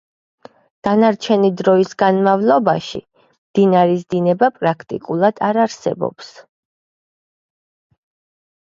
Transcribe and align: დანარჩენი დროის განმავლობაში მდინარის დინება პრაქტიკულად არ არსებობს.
დანარჩენი 0.85 1.51
დროის 1.59 1.91
განმავლობაში 2.03 3.03
მდინარის 3.03 4.09
დინება 4.15 4.51
პრაქტიკულად 4.57 5.45
არ 5.51 5.63
არსებობს. 5.67 6.35